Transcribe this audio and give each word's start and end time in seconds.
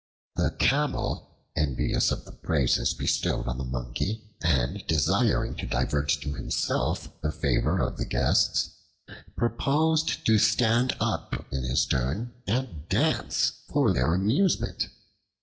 The 0.35 0.49
Camel, 0.57 1.37
envious 1.55 2.09
of 2.11 2.25
the 2.25 2.31
praises 2.31 2.91
bestowed 2.95 3.45
on 3.47 3.59
the 3.59 3.63
Monkey 3.63 4.23
and 4.41 4.83
desiring 4.87 5.53
to 5.57 5.67
divert 5.67 6.09
to 6.23 6.33
himself 6.33 7.07
the 7.21 7.31
favor 7.31 7.77
of 7.79 7.97
the 7.97 8.05
guests, 8.05 8.71
proposed 9.37 10.25
to 10.25 10.39
stand 10.39 10.97
up 10.99 11.45
in 11.51 11.61
his 11.61 11.85
turn 11.85 12.33
and 12.47 12.89
dance 12.89 13.51
for 13.69 13.93
their 13.93 14.15
amusement. 14.15 14.87